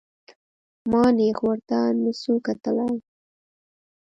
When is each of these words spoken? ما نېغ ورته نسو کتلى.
ما 0.91 1.03
نېغ 1.17 1.37
ورته 1.47 1.77
نسو 2.01 2.33
کتلى. 2.45 2.87